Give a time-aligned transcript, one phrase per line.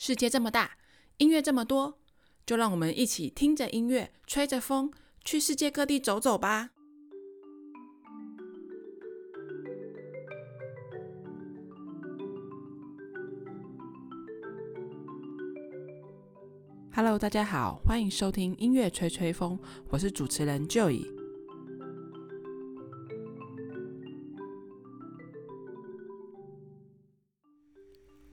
[0.00, 0.76] 世界这么大，
[1.16, 1.98] 音乐这么多，
[2.46, 4.92] 就让我们一起听着音乐，吹着风，
[5.24, 6.70] 去世界各地走走吧。
[16.94, 19.58] Hello，大家好，欢迎收听音乐吹吹风，
[19.88, 21.17] 我是主持人 Joey。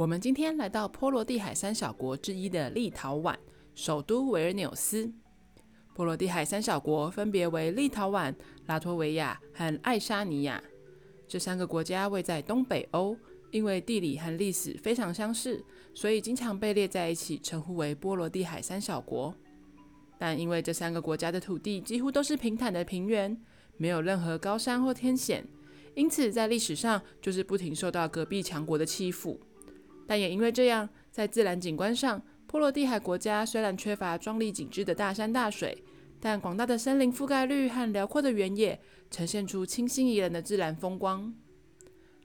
[0.00, 3.36] 我们今天来到波罗的海三小国之一的立陶宛，
[3.74, 5.12] 首都维尔纽斯。
[5.92, 10.58] 波罗的海三小国分别为立陶宛、拉脱维亚和爱沙尼亚。
[11.28, 13.14] 这三个国家位在东北欧，
[13.50, 19.34] 因为地理和历史非常相似，所以经常被列在一起，称呼为波罗的海三小国。
[20.18, 23.38] 但因为这三个国家的土地几乎都是平坦的平原，
[23.76, 25.46] 没有任何高山或天险，
[25.94, 29.38] 因此在历史上就是不停受到隔壁强国的欺负。
[30.10, 35.84] 但也因为这样，在自然景观上，波罗的海国家虽然缺乏壮丽景致的大山大水，
[36.18, 41.32] 但广大的森林覆盖率和辽阔的原野，呈现出清新宜人的自然风光。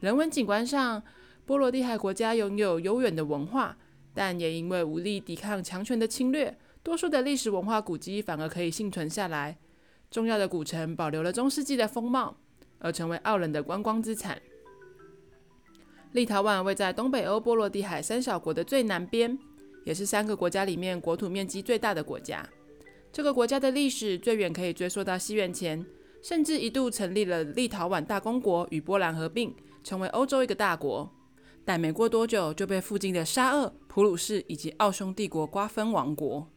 [0.00, 1.02] 人文景观上，
[1.46, 3.78] 波罗的海国家拥有悠远的文化，
[4.12, 9.56] 但也因为无力抵抗强权的侵略，多数的历史文化古迹反而可以幸存下来。
[10.10, 12.36] 重要的古城保留了中世纪的风貌，
[12.80, 14.38] 而成为傲人的观光资产。
[16.12, 19.38] 立陶宛位在东北欧波罗的海三小国的最南边，
[19.84, 22.44] 也是三个国家里面国土面积最大的国家。
[23.12, 25.84] 这个国家的历史最远可以追溯到西元前，
[26.22, 31.08] 甚至一度成立了立陶宛大公国，与波兰合并，成为欧洲一个大国。
[31.64, 36.48] 但没过多久就被附近的沙俄、普鲁士以及奥匈帝国瓜分王国。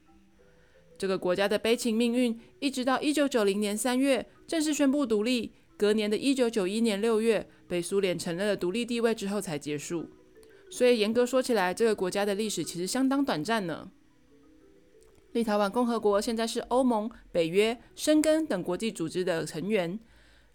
[0.98, 5.54] 这个国家的悲情命运，一直到一九九零年三月正式宣布独立。
[5.76, 10.08] 隔年的一九九一年六月，被苏联承认了独立地位之后才结束。
[10.70, 13.90] 所以严格说起来，这个国家的历史其实相当短暂呢。
[15.32, 20.00] 立陶宛共和国现在是欧盟、北约、申根等国际组织的成员。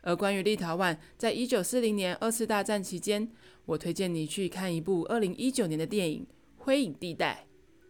[0.02, 3.28] 而关于立陶宛，在一九四零年二次大战期间，
[3.66, 6.24] 我推荐你去看一部二零一九年的电影
[6.64, 7.46] 《灰影地带》，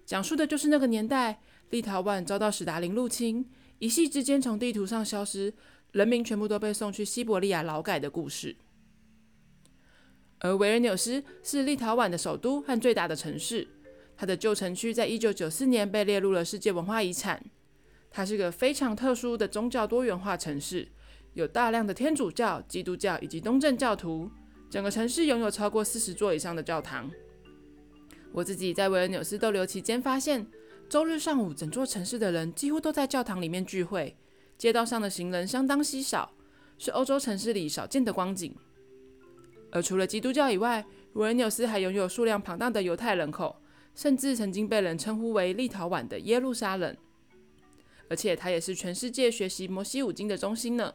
[0.06, 3.44] 讲述的就是那个年代，立陶宛遭到史达林入侵，
[3.78, 5.52] 一夕之间从地图上消失。
[5.92, 8.56] 人民全部都被送去西伯利亚劳改的故事。
[10.40, 13.66] 而维尔纽斯是立陶宛的首都和最大的城市，
[14.16, 17.44] 它的旧城区在一九九四年被列入了世界文化遗产。
[18.10, 20.88] 它是个非常特殊的宗教多元化城市，
[21.34, 24.30] 有大量的天主教、基督教以及东正教徒。
[24.70, 27.10] 整个城市拥有超过四十座以上的教堂。
[28.32, 30.46] 我自己在维尔纽斯逗留期间发现，
[30.88, 34.16] 周日上午整座城市的人几乎都在教堂里面聚会。
[34.58, 36.32] 街道上的行人相当稀少，
[36.78, 38.54] 是欧洲城市里少见的光景。
[39.70, 40.84] 而除了基督教以外，
[41.14, 43.60] 维尔纽斯还拥有数量庞大的犹太人口，
[43.94, 46.96] 甚至曾经被人称呼为立陶宛的耶路撒冷。
[48.08, 50.94] 而且它也是全世界学习摩西五经的中心呢。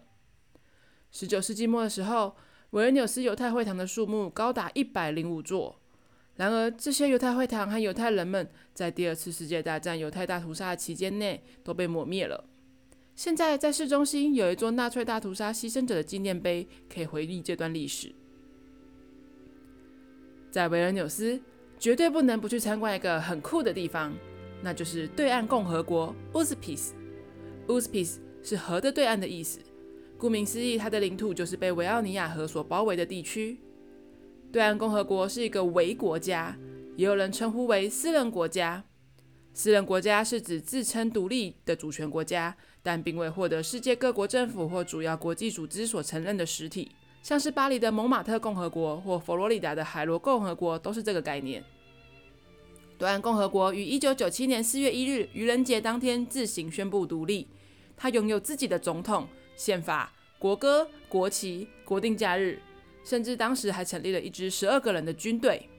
[1.11, 2.35] 十九世纪末的时候，
[2.71, 5.79] 维尔纽斯犹太会堂的数目高达一百零五座。
[6.37, 12.43] 然而，这些犹太会堂和犹太人们在第二次世界大战犹太大屠杀的期间内都被抹灭了。
[13.15, 18.15] 现在在市中心有一座纳粹大屠杀牺牲者的纪念碑，可以回忆这段历史。
[20.53, 21.41] 在维尔纽斯，
[21.79, 24.13] 绝对不能不去参观一个很酷的地方，
[24.61, 26.91] 那就是对岸共和国 Uzpis。
[27.65, 29.57] Uzpis 是河的对岸的意思，
[30.15, 33.57] 顾名思义，它的领土就是被维奥尼亚河所包围的地区。
[34.51, 36.55] 对岸共和国是一个维国家，
[36.97, 38.83] 也有人称呼为私人国家。
[39.55, 46.91] 私人国家是指自称独立的主权国家，但并未获得世界各国政府或主要国际组织所承认的实体，
[47.23, 51.63] 像是巴黎的蒙马特共和国或佛罗里达的海螺共和国都是这个概念。
[52.97, 57.47] 对岸共和国于一九九七年四月一日愚人节当天自行宣布独立，
[57.95, 59.25] 它拥有自己的总统、
[59.55, 62.59] 宪法、国歌、国旗、国定假日，
[63.05, 65.69] 甚至当时还成立了一支十二个人的军队。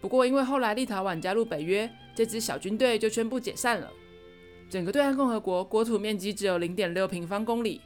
[0.00, 3.92] 不过，因为后来立陶宛加入北约，这支小军队就宣布解散了。
[4.70, 7.80] 整个对岸共和国国土面积只有零点六平方公里，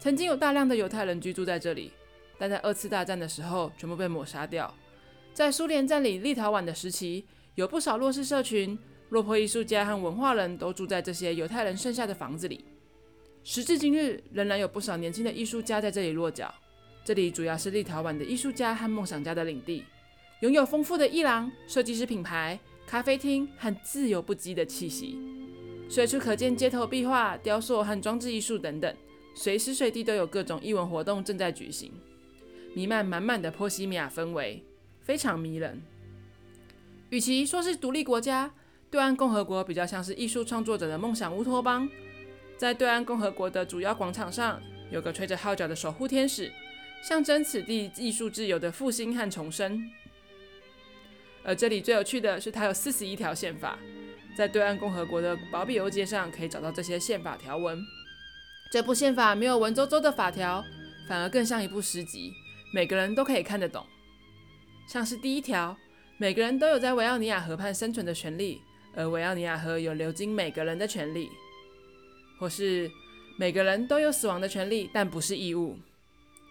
[0.00, 1.92] 曾经有大量的犹太人居住在这里，
[2.40, 4.74] 但在二次大战的时候全部被抹杀掉。
[5.34, 8.78] 在苏联占领立陶宛的时期，有不少弱势社群、
[9.10, 12.64] 落魄艺术家和文化人都住在这些犹太人剩下的房子里。
[13.44, 16.52] 时至今日，仍然有不少年轻的艺术家在这里落脚。
[17.04, 19.84] 这里主要是立陶宛的艺术家和梦想家的领地。
[20.40, 25.18] 拥有丰富的艺廊、设计师品牌、咖啡厅和自由不羁的气息，
[25.88, 28.96] 随处可见街头壁画、雕塑和装置艺术等等，
[29.34, 31.92] 随时随地都有各种艺文活动正在举行，
[32.74, 34.62] 弥漫满满的波西米亚氛围，
[35.00, 35.82] 非常迷人。
[37.10, 38.52] 与其说是独立国家，
[38.90, 41.88] 对岸共和国比较像是艺术创作者的梦想乌托邦。
[42.56, 46.52] 在对岸共和国的主要广场上，有个吹着号角的守护天使，
[47.02, 49.90] 象征此地艺术自由的复兴和重生。
[51.42, 53.78] 而这里最有趣的是，它有四十一条宪法，
[54.36, 57.82] 在对岸共和国的保比欧街上可以找到这些宪法条文。
[58.70, 60.62] 这部宪法没有文绉绉的法条，
[61.08, 62.30] 反而更像一部诗集，
[62.72, 63.84] 每个人都可以看得懂。
[64.86, 65.76] 像是第一条。
[66.18, 68.60] 每个人都有在维奥尼亚河畔生存的权利，
[68.94, 71.30] 而维奥尼亚河有流经每个人的权利。
[72.38, 72.90] 或是
[73.38, 75.78] 每个人都有死亡的权利，但不是义务。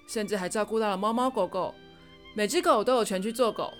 [0.07, 1.75] 甚至还照顾到了猫猫狗狗，
[2.35, 3.71] 每只狗都有权去做狗，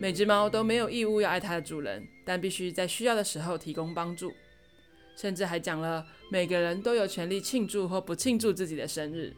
[0.00, 4.32] 每只猫都没有义务要爱它的主人，但必须在需要的时候提供帮助。
[5.16, 9.34] 甚至还讲了每个人都有权利庆祝或不庆祝自己的生日。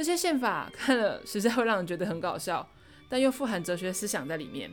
[0.00, 2.66] 这些宪法 看了实在会让人觉得很搞笑，
[3.06, 4.70] 但又富含哲学思想在里面。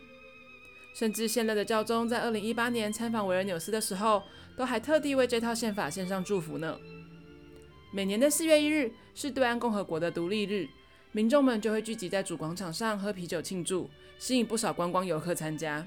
[0.95, 4.23] 甚至现任的教宗在二零一八年参访维尔纽斯的时候，
[4.55, 6.79] 都还特地为这套宪法献上祝福呢。
[7.93, 10.65] 每年的四月一日是对岸共和国的独立日，
[11.11, 15.85] 民众们就会聚集在主广场上喝啤酒庆祝，吸引不少观光游客参加。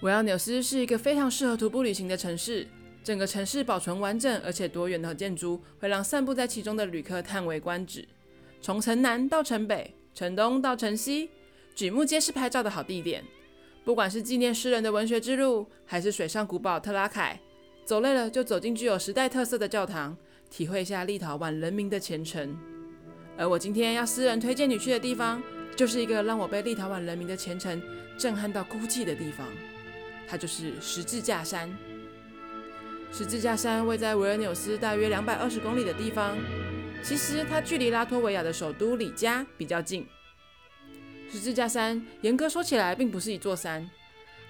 [0.00, 2.66] 维尔纽斯是一个非常适合徒步旅行的城市，
[3.02, 8.06] 整个城市保存完整而且多元的建筑，会让散步在其中的旅客叹为观止。
[8.60, 11.30] 从城南到城北，城东到城西。
[11.74, 13.24] 举目皆是拍照的好地点，
[13.84, 17.40] 不管是纪念诗人的文学之路，还是水上古堡特拉凯，
[17.86, 20.14] 走累了就走进具有时代特色的教堂，
[20.50, 22.54] 体会一下立陶宛人民的虔诚。
[23.38, 25.42] 而我今天要私人推荐你去的地方，
[25.74, 27.80] 就是一个让我被立陶宛人民的虔诚
[28.18, 29.46] 震撼到哭泣的地方，
[30.28, 31.74] 它就是十字架山。
[33.12, 36.38] 十字架山位在维尔纽斯大约两百二十公里的地方，
[37.02, 40.06] 其实它距离拉脱维亚的首都里加比较近。
[41.30, 43.88] 十字架山严格说起来，并不是一座山，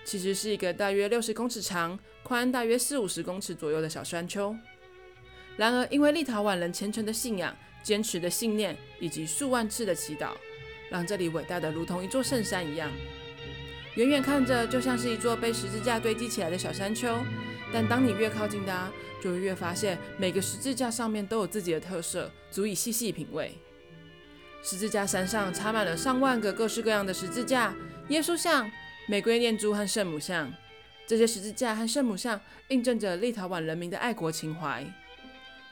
[0.05, 4.55] 其实是一个大约六十公尺长、宽大约四五十公尺左右的小山丘。
[5.57, 10.31] 然而，因为立陶宛人虔诚的信仰、坚持的信念以及数万次的祈祷，
[10.91, 12.91] 让这里伟大的如同一座圣山一样。
[13.97, 17.19] 远远看着，就像是一座被十字架堆积起来的小山丘。
[17.73, 18.91] 但当你越靠近它，
[19.23, 23.57] 就会越发现每个十字架上面都有自己的特色，足以细细品味。
[24.63, 27.75] 十字架山上插满了上万个各式各样的十字架、
[28.09, 28.71] 耶稣像、
[29.09, 30.53] 玫瑰念珠和圣母像。
[31.07, 34.85] 这些十字架和圣母像印证着立陶宛人民的爱国情怀。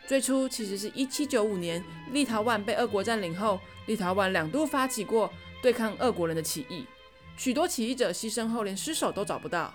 [0.06, 5.30] 最初其实是一七九五年，立陶宛被俄国占领后，立陶宛两度发起过
[5.62, 6.86] 对抗俄国人的起义，
[7.36, 9.72] 许多起义者牺牲后连尸首都找不到，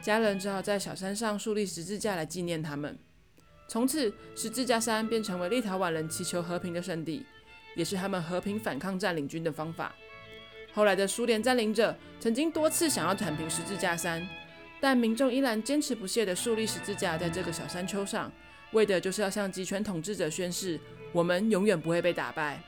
[0.00, 2.98] 家人只好在小山上树立十字架来纪念他们。
[3.68, 7.24] 从此，十字架山便成为立陶宛人祈求和平的圣地。
[7.74, 9.94] 也是他们和平反抗占领军的方法。
[10.72, 14.26] 后来的苏联占领者曾经多次想要铲平十字架山，
[14.80, 18.32] 但民众依然坚持不懈地树立十字架在这个小山丘上，
[18.72, 20.80] 为的就是要向集权统治者宣誓：
[21.12, 22.62] 我们永远不会被打败。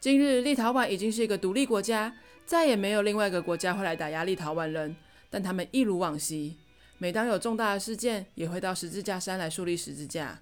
[0.00, 2.12] 今日立陶宛已经是一个独立国家，
[2.44, 4.96] 再也没有另外一个国家会来打压立陶宛人，
[5.30, 6.56] 但他们一如往昔，
[6.98, 10.40] 每当有重大的事件，也会到十字架山来树立十字架。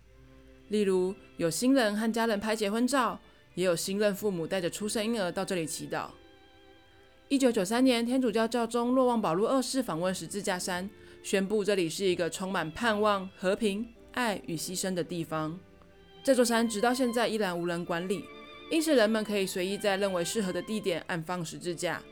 [0.69, 3.21] 例如有新人和家人拍结婚照。
[3.56, 6.09] 也有新任父母带着出生婴儿到这里祈祷。
[7.31, 10.90] 一九九三年，天主教教宗若望保禄二世访问十字架山，
[11.23, 15.59] 宣布这里是一个充满盼望、和平、爱与牺牲的地方。
[16.23, 18.26] 这座山直到现在依然无人管理，
[18.71, 22.02] 因此人们可以随意在认为适合的地点安放十字架。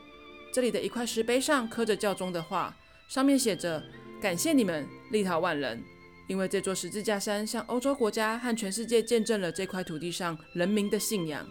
[0.55, 2.73] 这里的一块石碑上刻着教宗的话，
[3.09, 3.83] 上面写着
[4.23, 5.83] ：“感谢你们，立陶宛人。”
[6.29, 11.45] 因为这座十字架山向欧洲国家和全世界见证了这块土地上人民的信仰。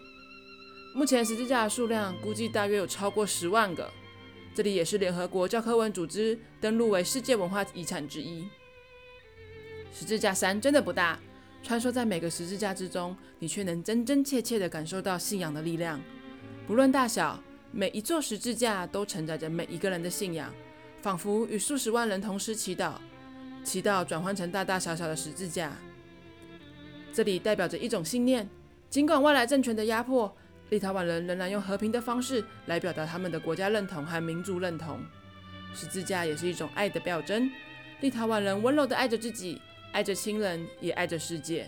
[0.96, 3.92] 目前十字架的数量估计大约有超过十万个，
[4.56, 8.48] 这里也是联合国教科文组织登录为世界文化遗产之一。
[9.94, 11.20] 十字架山真的不大，
[11.62, 16.00] 穿梭在每个十字架之中，你却能真真切切地感受到信仰的力量。
[16.66, 17.38] 不论大小，
[17.76, 20.54] 每一座十字架都承载着每一个人的信仰，
[21.02, 22.94] 仿佛与数十万人同时祈祷。
[23.64, 25.76] 祈祷转换成大大小小的十字架，
[27.12, 28.48] 这里代表着一种信念：
[28.92, 30.32] 尽管外来政权的压迫，
[30.70, 35.00] 立陶宛人仍然用和平的方式来表达他们的国家认同和民族认同。
[35.74, 37.50] 十字架也是一种爱的表征，
[38.02, 39.60] 立陶宛人温柔地爱着自己，
[39.94, 41.68] 爱着亲人，也爱着世界。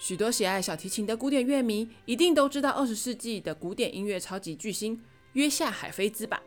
[0.00, 4.98] 许多喜爱小提琴的古典乐迷一定都知道二十世纪的古典音乐超级巨星
[5.34, 6.42] 约夏海菲兹吧？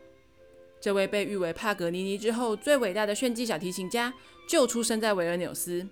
[0.80, 4.12] 这位被誉为帕格尼尼之后最伟大的炫技小提琴家，
[4.48, 5.86] 就出生在维尔纽斯。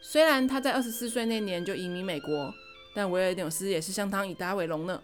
[0.00, 2.50] 虽然他在二十四岁那年就移民美国，
[2.94, 5.00] 但维尔纽斯也是相当以他为荣呢。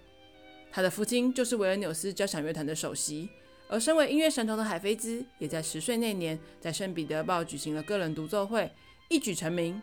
[0.72, 3.28] 他的父亲就是维尔纽斯交响乐团的首席，
[3.68, 8.72] 而身为音乐神童的海菲兹，也在十岁那年在圣彼得堡举行了个人独奏会，
[9.10, 9.80] 一举成名。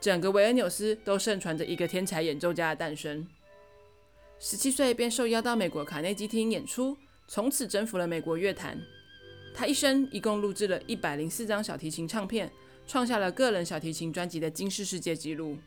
[0.00, 3.26] 整个维尔纽斯都盛传着一个天才演奏家的诞生。
[4.38, 8.78] 十七岁便受邀到美国卡内基厅演出，从此征服了美国乐坛。
[9.54, 12.48] 他一生一共录制了一百零四张小提琴唱片，
[12.86, 15.58] 创下了个人小提琴专辑的惊世世界纪录。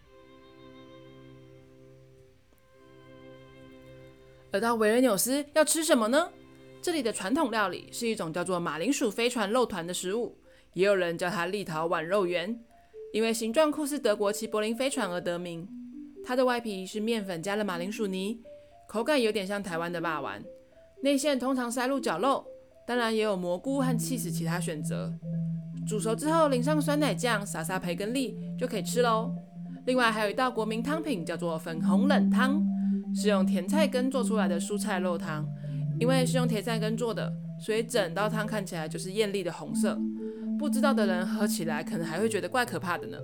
[4.53, 6.31] 而到维尔纽斯要吃什么呢？
[6.81, 10.37] 这里的传统料理是一种叫做马铃薯飞船肉团的食物，
[10.73, 12.63] 也有人叫它立陶宛肉圆，
[13.13, 15.67] 因为形状酷似德国齐柏林飞船而得名。
[16.23, 18.39] 它的外皮是面粉加了马铃薯泥，
[18.87, 20.43] 口感有点像台湾的霸丸，
[21.03, 22.45] 内馅通常塞入绞肉，
[22.87, 25.13] 当然也有蘑菇和起司其他选择。
[25.87, 29.33] 煮熟之后淋上酸奶酱，撒撒培根粒就可以吃喽。
[29.85, 32.63] 另外还有一道国民汤品叫做粉红冷汤。
[33.13, 35.45] 是用甜菜根做出来的蔬菜肉汤，
[35.99, 39.99] 因为是用甜菜根做的，所以整道汤看起来就是艳丽的红色。
[40.61, 43.17] 不知道的人喝起来可能还会觉得怪可怕的呢。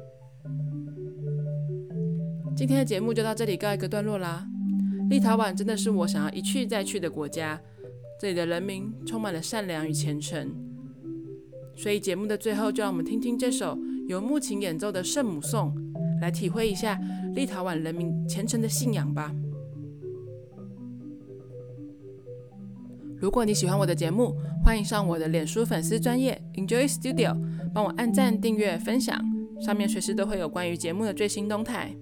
[2.56, 4.44] 今天的节目就到这里告一个段落啦。
[5.08, 7.62] 立陶宛真的是我想要一去再去的国家，
[8.20, 10.52] 这里的人民充满了善良与虔诚。
[11.76, 13.78] 所以节目的最后，就让我们听听这首
[14.08, 15.76] 由木琴演奏的圣母颂，
[16.20, 17.00] 来体会一下
[17.36, 19.32] 立陶宛人民虔诚的信仰吧。
[23.20, 27.36] 如果你喜欢我的节目，欢迎上我的脸书粉丝专页 Enjoy Studio，
[27.74, 29.20] 帮我按赞、订阅、分享，
[29.60, 31.96] 上面随时都会有关于节目的最新动态。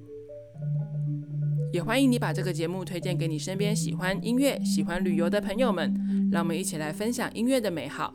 [1.72, 8.13] 也欢迎你把这个节目推荐给你身边喜欢音乐、喜欢旅游的朋友们，让我们一起来分享音乐的美好。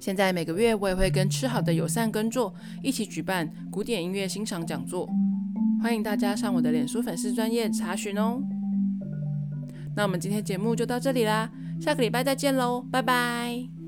[0.00, 5.08] 现在每个月我也会跟吃好的友善耕作一起举办古典音乐欣赏讲座，
[5.82, 8.42] 欢迎大家上我的脸书粉丝专页查询哦。
[9.96, 13.83] 那我们今天节目就到这里啦，下个礼拜再见喽，拜拜。